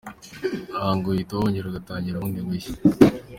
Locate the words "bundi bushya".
2.21-2.73